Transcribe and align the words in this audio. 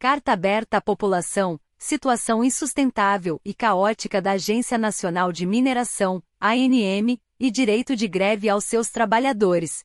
Carta 0.00 0.30
aberta 0.30 0.76
à 0.76 0.80
população, 0.80 1.58
situação 1.76 2.44
insustentável 2.44 3.40
e 3.44 3.52
caótica 3.52 4.22
da 4.22 4.30
Agência 4.32 4.78
Nacional 4.78 5.32
de 5.32 5.44
Mineração, 5.44 6.22
ANM, 6.40 7.20
e 7.40 7.50
direito 7.50 7.96
de 7.96 8.06
greve 8.06 8.48
aos 8.48 8.62
seus 8.62 8.90
trabalhadores. 8.90 9.84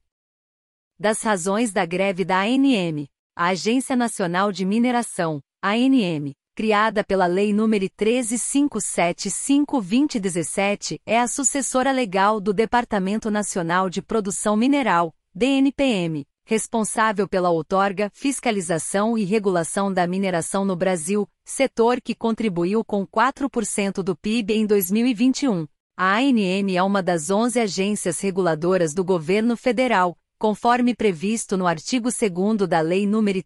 Das 1.00 1.24
razões 1.24 1.74
da 1.74 1.84
greve 1.84 2.24
da 2.24 2.42
ANM, 2.42 3.08
a 3.36 3.48
Agência 3.48 3.96
Nacional 3.96 4.52
de 4.52 4.64
Mineração, 4.64 5.42
ANM, 5.64 6.36
criada 6.54 7.04
pela 7.04 7.26
Lei 7.26 7.52
nº 7.52 7.90
13575-2017, 9.66 11.02
é 11.08 11.20
a 11.20 11.28
sucessora 11.28 11.92
legal 11.92 12.40
do 12.40 12.54
Departamento 12.54 13.32
Nacional 13.32 13.90
de 13.90 14.00
Produção 14.00 14.56
Mineral, 14.56 15.12
DNPM, 15.34 16.24
responsável 16.46 17.28
pela 17.28 17.50
outorga, 17.50 18.10
fiscalização 18.14 19.18
e 19.18 19.24
regulação 19.24 19.94
da 19.94 20.06
mineração 20.06 20.66
no 20.66 20.76
Brasil, 20.76 21.28
setor 21.46 22.02
que 22.02 22.14
contribuiu 22.14 22.84
com 22.84 23.08
4% 23.08 24.04
do 24.04 24.16
PIB 24.16 24.54
em 24.54 24.66
2021. 24.66 25.66
A 25.96 26.18
ANM 26.18 26.76
é 26.76 26.82
uma 26.82 27.04
das 27.04 27.30
11 27.30 27.60
agências 27.60 28.20
reguladoras 28.20 28.94
do 28.94 29.04
governo 29.04 29.56
federal, 29.56 30.18
conforme 30.40 30.96
previsto 30.96 31.56
no 31.56 31.68
artigo 31.68 32.10
2 32.10 32.68
da 32.68 32.82
Lei 32.82 33.06
nº 33.06 33.44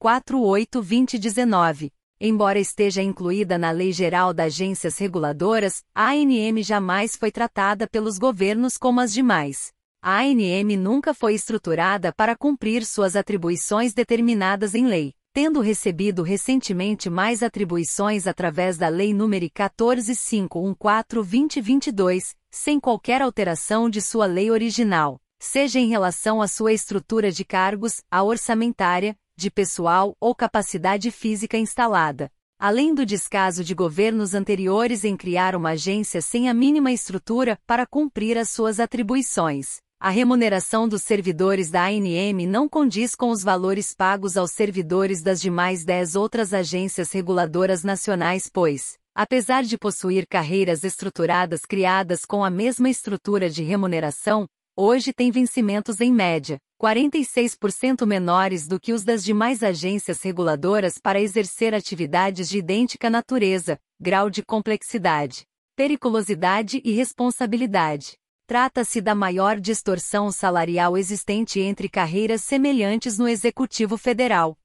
13848-2019. 0.00 1.90
Embora 2.20 2.58
esteja 2.58 3.00
incluída 3.02 3.56
na 3.58 3.70
Lei 3.70 3.92
Geral 3.92 4.34
das 4.34 4.46
Agências 4.46 4.98
Reguladoras, 4.98 5.84
a 5.94 6.10
ANM 6.12 6.62
jamais 6.62 7.14
foi 7.14 7.30
tratada 7.30 7.86
pelos 7.86 8.18
governos 8.18 8.76
como 8.76 9.00
as 9.00 9.12
demais. 9.12 9.72
A 10.00 10.20
ANM 10.20 10.76
nunca 10.76 11.12
foi 11.12 11.34
estruturada 11.34 12.12
para 12.12 12.36
cumprir 12.36 12.86
suas 12.86 13.16
atribuições 13.16 13.92
determinadas 13.92 14.76
em 14.76 14.86
lei, 14.86 15.12
tendo 15.32 15.60
recebido 15.60 16.22
recentemente 16.22 17.10
mais 17.10 17.42
atribuições 17.42 18.28
através 18.28 18.78
da 18.78 18.86
Lei 18.88 19.12
nº 19.12 19.50
14514-2022, 19.50 22.36
sem 22.48 22.78
qualquer 22.78 23.20
alteração 23.20 23.90
de 23.90 24.00
sua 24.00 24.26
lei 24.26 24.52
original, 24.52 25.20
seja 25.40 25.80
em 25.80 25.88
relação 25.88 26.40
à 26.40 26.46
sua 26.46 26.72
estrutura 26.72 27.32
de 27.32 27.44
cargos, 27.44 28.00
a 28.08 28.22
orçamentária, 28.22 29.16
de 29.36 29.50
pessoal 29.50 30.16
ou 30.20 30.32
capacidade 30.32 31.10
física 31.10 31.58
instalada. 31.58 32.30
Além 32.56 32.94
do 32.94 33.04
descaso 33.04 33.64
de 33.64 33.74
governos 33.74 34.32
anteriores 34.32 35.02
em 35.04 35.16
criar 35.16 35.56
uma 35.56 35.70
agência 35.70 36.20
sem 36.20 36.48
a 36.48 36.54
mínima 36.54 36.92
estrutura 36.92 37.58
para 37.66 37.84
cumprir 37.84 38.38
as 38.38 38.48
suas 38.48 38.78
atribuições. 38.78 39.80
A 40.00 40.10
remuneração 40.10 40.86
dos 40.86 41.02
servidores 41.02 41.72
da 41.72 41.86
ANM 41.86 42.46
não 42.46 42.68
condiz 42.68 43.16
com 43.16 43.30
os 43.30 43.42
valores 43.42 43.92
pagos 43.92 44.36
aos 44.36 44.52
servidores 44.52 45.22
das 45.22 45.40
demais 45.40 45.84
dez 45.84 46.14
outras 46.14 46.54
agências 46.54 47.10
reguladoras 47.10 47.82
nacionais, 47.82 48.48
pois, 48.48 48.96
apesar 49.12 49.64
de 49.64 49.76
possuir 49.76 50.24
carreiras 50.28 50.84
estruturadas 50.84 51.62
criadas 51.62 52.24
com 52.24 52.44
a 52.44 52.50
mesma 52.50 52.88
estrutura 52.88 53.50
de 53.50 53.64
remuneração, 53.64 54.46
hoje 54.76 55.12
tem 55.12 55.32
vencimentos 55.32 56.00
em 56.00 56.12
média 56.12 56.60
46% 56.80 58.06
menores 58.06 58.68
do 58.68 58.78
que 58.78 58.92
os 58.92 59.02
das 59.02 59.24
demais 59.24 59.64
agências 59.64 60.22
reguladoras 60.22 60.96
para 61.02 61.20
exercer 61.20 61.74
atividades 61.74 62.48
de 62.48 62.58
idêntica 62.58 63.10
natureza, 63.10 63.76
grau 64.00 64.30
de 64.30 64.44
complexidade, 64.44 65.44
periculosidade 65.74 66.80
e 66.84 66.92
responsabilidade. 66.92 68.16
Trata-se 68.48 69.02
da 69.02 69.14
maior 69.14 69.60
distorção 69.60 70.32
salarial 70.32 70.96
existente 70.96 71.60
entre 71.60 71.86
carreiras 71.86 72.40
semelhantes 72.40 73.18
no 73.18 73.28
Executivo 73.28 73.98
Federal. 73.98 74.56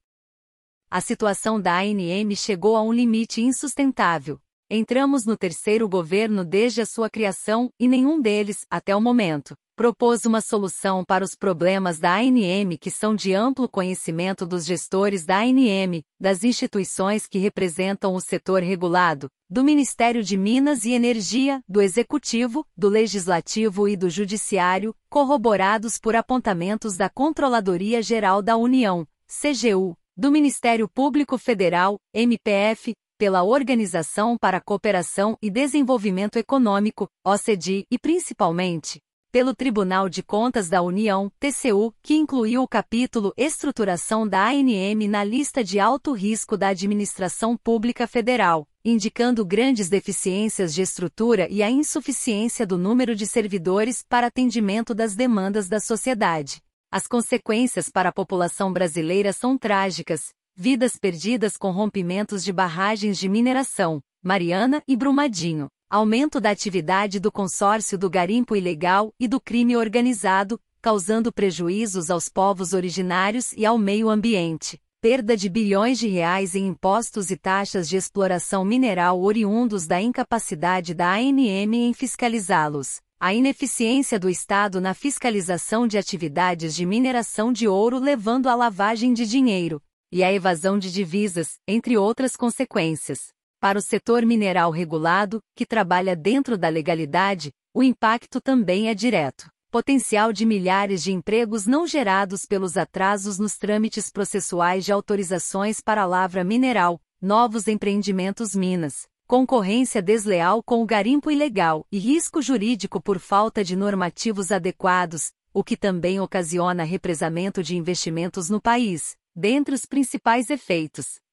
A 0.89 1.01
situação 1.01 1.59
da 1.59 1.79
ANM 1.79 2.33
chegou 2.33 2.77
a 2.77 2.81
um 2.81 2.93
limite 2.93 3.41
insustentável. 3.41 4.39
Entramos 4.69 5.25
no 5.25 5.35
terceiro 5.35 5.89
governo 5.89 6.45
desde 6.45 6.79
a 6.79 6.85
sua 6.85 7.09
criação 7.09 7.69
e 7.77 7.85
nenhum 7.85 8.21
deles, 8.21 8.65
até 8.69 8.95
o 8.95 9.01
momento, 9.01 9.53
propôs 9.75 10.25
uma 10.25 10.41
solução 10.41 11.03
para 11.03 11.23
os 11.23 11.35
problemas 11.35 11.99
da 11.99 12.15
ANM 12.15 12.77
que 12.79 12.91
são 12.91 13.15
de 13.15 13.33
amplo 13.33 13.67
conhecimento 13.67 14.45
dos 14.45 14.65
gestores 14.65 15.25
da 15.25 15.39
ANM, 15.39 16.03
das 16.19 16.43
instituições 16.43 17.27
que 17.27 17.39
representam 17.39 18.13
o 18.13 18.21
setor 18.21 18.61
regulado, 18.61 19.29
do 19.49 19.63
Ministério 19.63 20.23
de 20.23 20.37
Minas 20.37 20.85
e 20.85 20.91
Energia, 20.91 21.61
do 21.67 21.81
Executivo, 21.81 22.65
do 22.77 22.89
Legislativo 22.89 23.87
e 23.87 23.95
do 23.95 24.09
Judiciário, 24.09 24.95
corroborados 25.09 25.97
por 25.97 26.15
apontamentos 26.15 26.95
da 26.95 27.09
Controladoria 27.09 28.01
Geral 28.01 28.41
da 28.41 28.55
União, 28.57 29.07
CGU, 29.27 29.95
do 30.15 30.31
Ministério 30.31 30.87
Público 30.87 31.37
Federal, 31.37 31.97
MPF, 32.13 32.93
pela 33.17 33.43
Organização 33.43 34.37
para 34.37 34.57
a 34.57 34.61
Cooperação 34.61 35.37
e 35.41 35.49
Desenvolvimento 35.49 36.37
Econômico, 36.37 37.07
OCDE, 37.25 37.85
e 37.89 37.97
principalmente, 37.97 38.99
pelo 39.33 39.55
Tribunal 39.55 40.09
de 40.09 40.21
Contas 40.21 40.69
da 40.69 40.83
União, 40.83 41.31
TCU, 41.39 41.91
que 42.03 42.13
incluiu 42.13 42.61
o 42.61 42.67
capítulo 42.67 43.33
Estruturação 43.35 44.27
da 44.27 44.47
ANM 44.49 45.07
na 45.09 45.23
lista 45.23 45.63
de 45.63 45.79
alto 45.79 46.13
risco 46.13 46.55
da 46.55 46.67
Administração 46.67 47.57
Pública 47.57 48.05
Federal, 48.05 48.67
indicando 48.85 49.43
grandes 49.43 49.89
deficiências 49.89 50.71
de 50.71 50.83
estrutura 50.83 51.47
e 51.49 51.63
a 51.63 51.71
insuficiência 51.71 52.63
do 52.63 52.77
número 52.77 53.15
de 53.15 53.25
servidores 53.25 54.05
para 54.07 54.27
atendimento 54.27 54.93
das 54.93 55.15
demandas 55.15 55.67
da 55.67 55.79
sociedade. 55.79 56.61
As 56.91 57.07
consequências 57.07 57.89
para 57.89 58.09
a 58.09 58.13
população 58.13 58.71
brasileira 58.71 59.33
são 59.33 59.57
trágicas: 59.57 60.31
vidas 60.55 60.95
perdidas 60.95 61.57
com 61.57 61.71
rompimentos 61.71 62.43
de 62.43 62.53
barragens 62.53 63.17
de 63.17 63.27
mineração, 63.27 63.99
Mariana 64.21 64.83
e 64.87 64.95
Brumadinho 64.95 65.69
aumento 65.93 66.41
da 66.41 66.49
atividade 66.49 67.19
do 67.19 67.31
consórcio 67.31 67.99
do 67.99 68.09
garimpo 68.09 68.55
ilegal 68.55 69.13
e 69.19 69.27
do 69.27 69.39
crime 69.39 69.77
organizado, 69.77 70.59
causando 70.81 71.31
prejuízos 71.31 72.09
aos 72.09 72.27
povos 72.27 72.73
originários 72.73 73.53
e 73.53 73.63
ao 73.63 73.77
meio 73.77 74.09
ambiente, 74.09 74.81
perda 74.99 75.37
de 75.37 75.47
bilhões 75.47 75.99
de 75.99 76.07
reais 76.07 76.55
em 76.55 76.65
impostos 76.65 77.29
e 77.29 77.37
taxas 77.37 77.87
de 77.87 77.95
exploração 77.95 78.65
mineral 78.65 79.21
oriundos 79.21 79.85
da 79.85 80.01
incapacidade 80.01 80.95
da 80.95 81.13
ANM 81.13 81.75
em 81.75 81.93
fiscalizá-los, 81.93 82.99
a 83.19 83.31
ineficiência 83.31 84.17
do 84.17 84.31
Estado 84.31 84.81
na 84.81 84.95
fiscalização 84.95 85.85
de 85.85 85.99
atividades 85.99 86.73
de 86.73 86.87
mineração 86.87 87.53
de 87.53 87.67
ouro 87.67 87.99
levando 87.99 88.49
à 88.49 88.55
lavagem 88.55 89.13
de 89.13 89.27
dinheiro, 89.27 89.79
e 90.11 90.23
à 90.23 90.33
evasão 90.33 90.79
de 90.79 90.91
divisas, 90.91 91.59
entre 91.67 91.95
outras 91.97 92.35
consequências. 92.35 93.32
Para 93.63 93.79
o 93.79 93.81
setor 93.81 94.25
mineral 94.25 94.71
regulado, 94.71 95.41
que 95.55 95.65
trabalha 95.65 96.17
dentro 96.17 96.57
da 96.57 96.67
legalidade, 96.67 97.49
o 97.73 97.81
impacto 97.81 98.41
também 98.41 98.89
é 98.89 98.93
direto. 98.93 99.49
Potencial 99.71 100.33
de 100.33 100.45
milhares 100.45 101.01
de 101.01 101.13
empregos 101.13 101.65
não 101.65 101.87
gerados 101.87 102.45
pelos 102.45 102.75
atrasos 102.75 103.39
nos 103.39 103.55
trâmites 103.57 104.11
processuais 104.11 104.83
de 104.83 104.91
autorizações 104.91 105.79
para 105.79 106.05
lavra 106.05 106.43
mineral, 106.43 106.99
novos 107.21 107.69
empreendimentos 107.69 108.53
minas, 108.53 109.07
concorrência 109.25 110.01
desleal 110.01 110.61
com 110.61 110.83
o 110.83 110.85
garimpo 110.85 111.31
ilegal 111.31 111.87
e 111.89 111.97
risco 111.97 112.41
jurídico 112.41 113.01
por 113.01 113.17
falta 113.17 113.63
de 113.63 113.77
normativos 113.77 114.51
adequados, 114.51 115.31
o 115.53 115.63
que 115.63 115.77
também 115.77 116.19
ocasiona 116.19 116.83
represamento 116.83 117.63
de 117.63 117.77
investimentos 117.77 118.49
no 118.49 118.59
país, 118.59 119.15
dentre 119.33 119.73
os 119.73 119.85
principais 119.85 120.49
efeitos. 120.49 121.23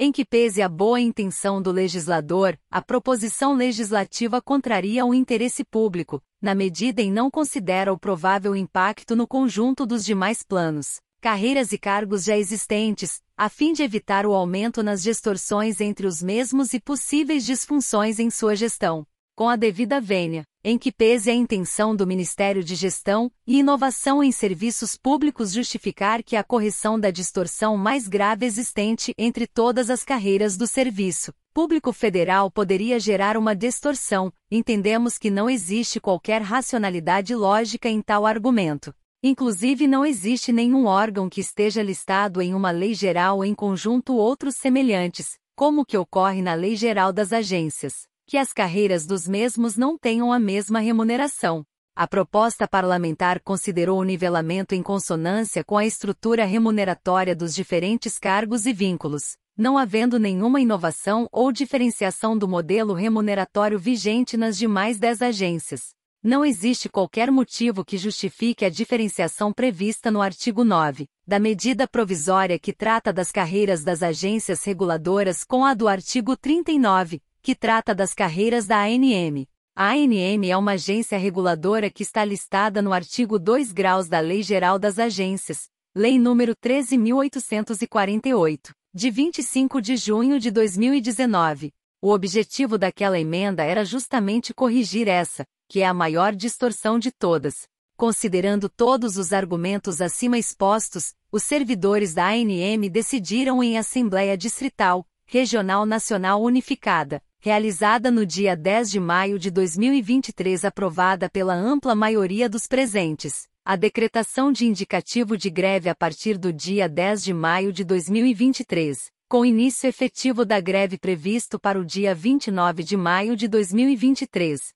Em 0.00 0.12
que 0.12 0.24
pese 0.24 0.62
a 0.62 0.68
boa 0.68 1.00
intenção 1.00 1.60
do 1.60 1.72
legislador, 1.72 2.56
a 2.70 2.80
proposição 2.80 3.56
legislativa 3.56 4.40
contraria 4.40 5.04
o 5.04 5.12
interesse 5.12 5.64
público, 5.64 6.22
na 6.40 6.54
medida 6.54 7.02
em 7.02 7.10
não 7.10 7.28
considera 7.28 7.92
o 7.92 7.98
provável 7.98 8.54
impacto 8.54 9.16
no 9.16 9.26
conjunto 9.26 9.84
dos 9.84 10.04
demais 10.04 10.44
planos, 10.44 11.00
carreiras 11.20 11.72
e 11.72 11.78
cargos 11.78 12.22
já 12.22 12.36
existentes, 12.36 13.20
a 13.36 13.48
fim 13.48 13.72
de 13.72 13.82
evitar 13.82 14.24
o 14.24 14.34
aumento 14.34 14.84
nas 14.84 15.02
distorções 15.02 15.80
entre 15.80 16.06
os 16.06 16.22
mesmos 16.22 16.72
e 16.74 16.78
possíveis 16.78 17.44
disfunções 17.44 18.20
em 18.20 18.30
sua 18.30 18.54
gestão 18.54 19.04
com 19.38 19.48
a 19.48 19.54
devida 19.54 20.00
vênia, 20.00 20.42
em 20.64 20.76
que 20.76 20.90
pese 20.90 21.30
a 21.30 21.32
intenção 21.32 21.94
do 21.94 22.04
Ministério 22.04 22.64
de 22.64 22.74
Gestão 22.74 23.30
e 23.46 23.60
Inovação 23.60 24.20
em 24.20 24.32
Serviços 24.32 24.96
Públicos 24.96 25.52
justificar 25.52 26.24
que 26.24 26.34
a 26.34 26.42
correção 26.42 26.98
da 26.98 27.12
distorção 27.12 27.76
mais 27.76 28.08
grave 28.08 28.44
existente 28.44 29.14
entre 29.16 29.46
todas 29.46 29.90
as 29.90 30.02
carreiras 30.02 30.56
do 30.56 30.66
serviço 30.66 31.32
público 31.54 31.92
federal 31.92 32.50
poderia 32.50 32.98
gerar 32.98 33.36
uma 33.36 33.54
distorção, 33.54 34.32
entendemos 34.50 35.18
que 35.18 35.30
não 35.30 35.48
existe 35.48 36.00
qualquer 36.00 36.42
racionalidade 36.42 37.32
lógica 37.32 37.88
em 37.88 38.02
tal 38.02 38.26
argumento. 38.26 38.92
Inclusive 39.22 39.86
não 39.86 40.04
existe 40.04 40.52
nenhum 40.52 40.86
órgão 40.86 41.28
que 41.28 41.40
esteja 41.40 41.80
listado 41.80 42.42
em 42.42 42.54
uma 42.54 42.72
lei 42.72 42.92
geral 42.92 43.44
em 43.44 43.54
conjunto 43.54 44.16
outros 44.16 44.56
semelhantes, 44.56 45.38
como 45.54 45.82
o 45.82 45.84
que 45.84 45.96
ocorre 45.96 46.42
na 46.42 46.54
Lei 46.54 46.74
Geral 46.74 47.12
das 47.12 47.32
Agências 47.32 48.08
que 48.28 48.36
as 48.36 48.52
carreiras 48.52 49.06
dos 49.06 49.26
mesmos 49.26 49.74
não 49.74 49.96
tenham 49.96 50.30
a 50.30 50.38
mesma 50.38 50.80
remuneração. 50.80 51.64
A 51.96 52.06
proposta 52.06 52.68
parlamentar 52.68 53.40
considerou 53.40 53.98
o 53.98 54.04
nivelamento 54.04 54.74
em 54.74 54.82
consonância 54.82 55.64
com 55.64 55.78
a 55.78 55.86
estrutura 55.86 56.44
remuneratória 56.44 57.34
dos 57.34 57.54
diferentes 57.54 58.18
cargos 58.18 58.66
e 58.66 58.72
vínculos, 58.74 59.38
não 59.56 59.78
havendo 59.78 60.18
nenhuma 60.18 60.60
inovação 60.60 61.26
ou 61.32 61.50
diferenciação 61.50 62.36
do 62.36 62.46
modelo 62.46 62.92
remuneratório 62.92 63.78
vigente 63.78 64.36
nas 64.36 64.58
demais 64.58 64.98
dez 64.98 65.22
agências. 65.22 65.96
Não 66.22 66.44
existe 66.44 66.86
qualquer 66.86 67.30
motivo 67.30 67.82
que 67.82 67.96
justifique 67.96 68.62
a 68.62 68.68
diferenciação 68.68 69.54
prevista 69.54 70.10
no 70.10 70.20
artigo 70.20 70.64
9, 70.64 71.06
da 71.26 71.38
medida 71.38 71.88
provisória 71.88 72.58
que 72.58 72.74
trata 72.74 73.10
das 73.10 73.32
carreiras 73.32 73.82
das 73.82 74.02
agências 74.02 74.64
reguladoras 74.64 75.44
com 75.44 75.64
a 75.64 75.72
do 75.72 75.88
artigo 75.88 76.36
39, 76.36 77.22
que 77.48 77.54
trata 77.54 77.94
das 77.94 78.12
carreiras 78.12 78.66
da 78.66 78.82
ANM. 78.82 79.46
A 79.74 79.92
ANM 79.92 80.50
é 80.50 80.54
uma 80.54 80.72
agência 80.72 81.16
reguladora 81.16 81.88
que 81.88 82.02
está 82.02 82.22
listada 82.22 82.82
no 82.82 82.92
artigo 82.92 83.38
2 83.38 83.72
graus 83.72 84.06
da 84.06 84.20
Lei 84.20 84.42
Geral 84.42 84.78
das 84.78 84.98
Agências, 84.98 85.70
Lei 85.96 86.18
nº 86.18 86.54
13.848, 86.62 88.72
de 88.92 89.10
25 89.10 89.80
de 89.80 89.96
junho 89.96 90.38
de 90.38 90.50
2019. 90.50 91.72
O 92.02 92.12
objetivo 92.12 92.76
daquela 92.76 93.18
emenda 93.18 93.64
era 93.64 93.82
justamente 93.82 94.52
corrigir 94.52 95.08
essa, 95.08 95.46
que 95.70 95.80
é 95.80 95.86
a 95.86 95.94
maior 95.94 96.34
distorção 96.34 96.98
de 96.98 97.10
todas. 97.10 97.66
Considerando 97.96 98.68
todos 98.68 99.16
os 99.16 99.32
argumentos 99.32 100.02
acima 100.02 100.36
expostos, 100.36 101.14
os 101.32 101.44
servidores 101.44 102.12
da 102.12 102.28
ANM 102.28 102.90
decidiram 102.90 103.62
em 103.62 103.78
Assembleia 103.78 104.36
Distrital, 104.36 105.06
Regional 105.30 105.84
Nacional 105.84 106.42
Unificada, 106.42 107.22
realizada 107.38 108.10
no 108.10 108.24
dia 108.24 108.56
10 108.56 108.90
de 108.90 108.98
maio 108.98 109.38
de 109.38 109.50
2023 109.50 110.64
aprovada 110.64 111.28
pela 111.28 111.52
ampla 111.52 111.94
maioria 111.94 112.48
dos 112.48 112.66
presentes, 112.66 113.46
a 113.62 113.76
decretação 113.76 114.50
de 114.50 114.64
indicativo 114.64 115.36
de 115.36 115.50
greve 115.50 115.90
a 115.90 115.94
partir 115.94 116.38
do 116.38 116.50
dia 116.50 116.88
10 116.88 117.22
de 117.24 117.34
maio 117.34 117.74
de 117.74 117.84
2023, 117.84 119.10
com 119.28 119.44
início 119.44 119.86
efetivo 119.86 120.46
da 120.46 120.58
greve 120.60 120.96
previsto 120.96 121.60
para 121.60 121.78
o 121.78 121.84
dia 121.84 122.14
29 122.14 122.82
de 122.82 122.96
maio 122.96 123.36
de 123.36 123.46
2023. 123.48 124.72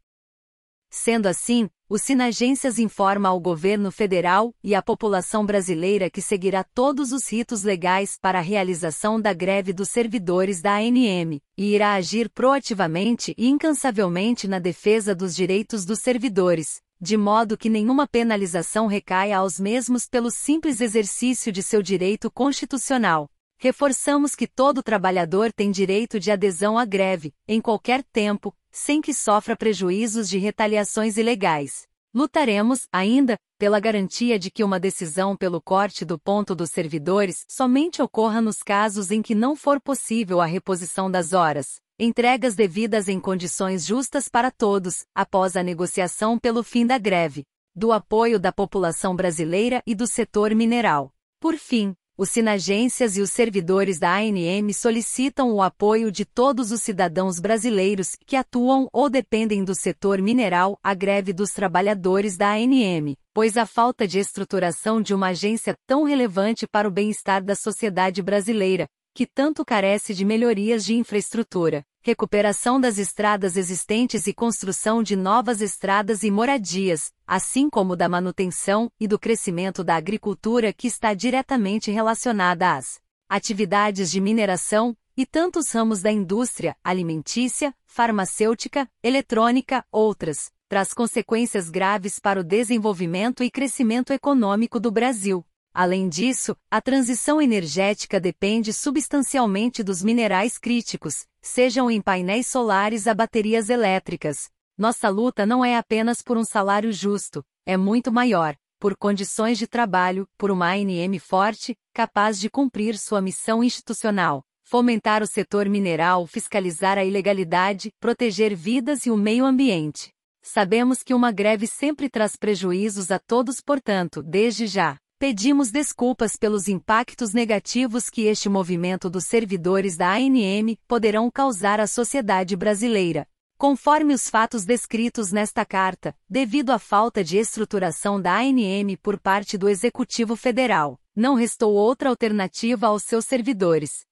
Sendo 0.97 1.27
assim, 1.27 1.69
o 1.89 1.99
Sinagências 1.99 2.79
informa 2.79 3.29
ao 3.29 3.41
governo 3.41 3.91
federal 3.91 4.55
e 4.63 4.77
à 4.77 4.81
população 4.81 5.45
brasileira 5.45 6.09
que 6.09 6.23
seguirá 6.23 6.63
todos 6.63 7.11
os 7.11 7.29
ritos 7.29 7.65
legais 7.65 8.17
para 8.17 8.39
a 8.39 8.41
realização 8.41 9.21
da 9.21 9.33
greve 9.33 9.73
dos 9.73 9.89
servidores 9.89 10.63
da 10.63 10.77
ANM, 10.77 11.41
e 11.59 11.75
irá 11.75 11.95
agir 11.95 12.31
proativamente 12.31 13.35
e 13.37 13.49
incansavelmente 13.49 14.47
na 14.47 14.61
defesa 14.61 15.17
dos 15.17 15.35
direitos 15.35 15.85
dos 15.85 15.99
servidores, 15.99 16.81
de 17.01 17.17
modo 17.17 17.59
que 17.59 17.69
nenhuma 17.69 18.07
penalização 18.07 18.87
recaia 18.87 19.39
aos 19.39 19.59
mesmos 19.59 20.07
pelo 20.07 20.31
simples 20.31 20.81
exercício 20.81 21.51
de 21.51 21.61
seu 21.61 21.83
direito 21.83 22.31
constitucional. 22.31 23.29
Reforçamos 23.65 24.35
que 24.35 24.47
todo 24.47 24.83
trabalhador 24.83 25.51
tem 25.51 25.71
direito 25.71 26.21
de 26.21 26.31
adesão 26.31 26.77
à 26.77 26.85
greve, 26.85 27.33
em 27.49 27.63
qualquer 27.63 28.03
tempo, 28.03 28.55
sem 28.71 29.01
que 29.01 29.15
sofra 29.15 29.57
prejuízos 29.57 30.29
de 30.29 30.37
retaliações 30.37 31.17
ilegais. 31.17 31.87
Lutaremos, 32.15 32.87
ainda, 32.93 33.39
pela 33.59 33.81
garantia 33.81 34.39
de 34.39 34.51
que 34.51 34.63
uma 34.63 34.79
decisão 34.79 35.35
pelo 35.35 35.63
corte 35.63 36.05
do 36.05 36.19
ponto 36.19 36.55
dos 36.55 36.69
servidores 36.73 37.47
somente 37.49 38.03
ocorra 38.03 38.39
nos 38.39 38.63
casos 38.63 39.11
em 39.11 39.23
que 39.23 39.35
não 39.35 39.57
for 39.57 39.81
possível 39.81 40.43
a 40.43 40.45
reposição 40.45 41.11
das 41.11 41.33
horas, 41.33 41.81
entregas 41.99 42.55
devidas 42.55 43.09
em 43.09 43.19
condições 43.19 43.87
justas 43.87 44.29
para 44.29 44.51
todos, 44.51 45.07
após 45.15 45.57
a 45.57 45.63
negociação 45.63 46.39
pelo 46.39 46.63
fim 46.63 46.87
da 46.87 46.99
greve, 46.99 47.45
do 47.75 47.93
apoio 47.93 48.39
da 48.39 48.53
população 48.53 49.17
brasileira 49.17 49.83
e 49.87 49.95
do 49.95 50.07
setor 50.07 50.55
mineral. 50.55 51.11
Por 51.41 51.57
fim, 51.57 51.95
os 52.17 52.31
sinagências 52.31 53.17
e 53.17 53.21
os 53.21 53.31
servidores 53.31 53.99
da 53.99 54.17
ANM 54.17 54.73
solicitam 54.73 55.53
o 55.53 55.61
apoio 55.61 56.13
de 56.13 56.25
todos 56.25 56.71
os 56.71 56.81
cidadãos 56.81 57.41
brasileiros 57.41 58.17
que 58.25 58.37
atuam 58.37 58.89
ou 58.93 59.11
dependem 59.11 59.65
do 59.65 59.75
setor 59.75 60.23
mineral 60.23 60.79
à 60.83 60.95
greve 60.95 61.33
dos 61.33 61.51
trabalhadores 61.51 62.37
da 62.37 62.53
ANM, 62.53 63.17
pois 63.33 63.57
a 63.57 63.67
falta 63.67 64.07
de 64.07 64.21
estruturação 64.21 65.03
de 65.03 65.13
uma 65.13 65.29
agência 65.29 65.75
tão 65.89 66.05
relevante 66.05 66.69
para 66.69 66.87
o 66.87 66.91
bem-estar 66.91 67.43
da 67.43 67.57
sociedade 67.57 68.23
brasileira, 68.23 68.89
que 69.15 69.27
tanto 69.27 69.65
carece 69.65 70.13
de 70.13 70.25
melhorias 70.25 70.85
de 70.85 70.95
infraestrutura, 70.95 71.87
recuperação 72.03 72.81
das 72.81 72.99
estradas 72.99 73.57
existentes 73.57 74.27
e 74.27 74.35
construção 74.35 75.05
de 75.05 75.15
novas 75.15 75.61
estradas 75.61 76.25
e 76.25 76.33
moradias, 76.33 77.13
assim 77.25 77.71
como 77.71 77.95
da 77.95 78.09
manutenção 78.09 78.91
e 78.99 79.07
do 79.07 79.17
crescimento 79.17 79.85
da 79.85 79.95
agricultura 79.95 80.73
que 80.73 80.89
está 80.89 81.15
diretamente 81.15 81.93
relacionada 81.93 82.75
às 82.75 83.01
atividades 83.29 84.11
de 84.11 84.21
mineração 84.21 84.97
e 85.17 85.25
tantos 85.25 85.71
ramos 85.71 86.03
da 86.03 86.11
indústria 86.11 86.77
alimentícia, 86.83 87.73
farmacêutica, 87.87 88.91
eletrônica, 89.01 89.85
outras, 89.93 90.51
traz 90.69 90.93
consequências 90.93 91.71
graves 91.71 92.19
para 92.19 92.41
o 92.41 92.45
desenvolvimento 92.45 93.45
e 93.45 93.51
crescimento 93.51 94.13
econômico 94.13 94.81
do 94.81 94.91
Brasil. 94.91 95.47
Além 95.77 96.09
disso, 96.09 96.57
a 96.71 96.81
transição 96.81 97.43
energética 97.43 98.21
depende 98.21 98.73
substancialmente 98.73 99.83
dos 99.83 100.05
minerais 100.05 100.57
críticos, 100.57 101.27
sejam 101.43 101.91
em 101.91 102.01
painéis 102.01 102.47
solares 102.47 103.09
a 103.09 103.13
baterias 103.13 103.69
elétricas. 103.69 104.49
Nossa 104.79 105.09
luta 105.09 105.45
não 105.45 105.65
é 105.65 105.77
apenas 105.77 106.23
por 106.23 106.37
um 106.37 106.45
salário 106.45 106.93
justo, 106.93 107.45
é 107.67 107.77
muito 107.77 108.13
maior, 108.13 108.55
por 108.79 108.97
condições 108.97 109.59
de 109.59 109.67
trabalho, 109.67 110.29
por 110.39 110.53
uma 110.53 110.73
ANM 110.73 111.19
forte, 111.19 111.77
capaz 111.93 112.39
de 112.39 112.49
cumprir 112.49 112.97
sua 112.97 113.21
missão 113.21 113.65
institucional, 113.65 114.45
fomentar 114.63 115.25
o 115.25 115.27
setor 115.27 115.69
mineral, 115.69 116.25
fiscalizar 116.25 116.99
a 116.99 117.05
ilegalidade, 117.05 117.93
proteger 117.99 118.55
vidas 118.55 119.07
e 119.07 119.11
o 119.11 119.17
meio 119.17 119.45
ambiente. 119.45 120.13
Sabemos 120.41 121.03
que 121.03 121.15
uma 121.15 121.33
greve 121.33 121.67
sempre 121.67 122.09
traz 122.09 122.37
prejuízos 122.37 123.11
a 123.11 123.19
todos, 123.19 123.61
portanto, 123.61 124.23
desde 124.23 124.67
já, 124.67 124.99
Pedimos 125.27 125.71
desculpas 125.71 126.37
pelos 126.37 126.69
impactos 126.69 127.33
negativos 127.33 128.11
que 128.11 128.27
este 128.27 128.47
movimento 128.47 129.09
dos 129.09 129.25
servidores 129.25 129.97
da 129.97 130.13
ANM 130.13 130.77
poderão 130.87 131.31
causar 131.31 131.81
à 131.81 131.87
sociedade 131.87 132.55
brasileira. 132.55 133.27
Conforme 133.57 134.13
os 134.13 134.29
fatos 134.29 134.67
descritos 134.67 135.33
nesta 135.33 135.65
carta, 135.65 136.15
devido 136.29 136.73
à 136.73 136.79
falta 136.79 137.25
de 137.25 137.39
estruturação 137.39 138.21
da 138.21 138.37
ANM 138.37 138.99
por 139.03 139.19
parte 139.19 139.57
do 139.57 139.67
Executivo 139.67 140.37
Federal, 140.37 141.01
não 141.17 141.37
restou 141.37 141.73
outra 141.73 142.11
alternativa 142.11 142.89
aos 142.89 143.05
seus 143.05 143.25
servidores. 143.25 144.05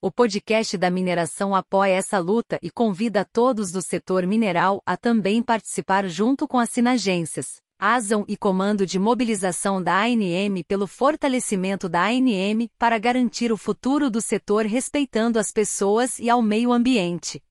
O 0.00 0.08
podcast 0.08 0.78
da 0.78 0.88
mineração 0.88 1.52
apoia 1.52 1.94
essa 1.94 2.20
luta 2.20 2.60
e 2.62 2.70
convida 2.70 3.24
todos 3.24 3.72
do 3.72 3.82
setor 3.82 4.24
mineral 4.24 4.80
a 4.86 4.96
também 4.96 5.42
participar 5.42 6.06
junto 6.06 6.46
com 6.46 6.60
as 6.60 6.70
sinagências. 6.70 7.61
ASAM 7.84 8.24
e 8.28 8.36
Comando 8.36 8.86
de 8.86 8.96
Mobilização 8.96 9.82
da 9.82 10.04
ANM 10.04 10.62
pelo 10.68 10.86
fortalecimento 10.86 11.88
da 11.88 12.04
ANM 12.04 12.68
para 12.78 12.96
garantir 12.96 13.50
o 13.50 13.56
futuro 13.56 14.08
do 14.08 14.20
setor 14.20 14.66
respeitando 14.66 15.36
as 15.36 15.50
pessoas 15.50 16.20
e 16.20 16.30
ao 16.30 16.40
meio 16.40 16.72
ambiente. 16.72 17.42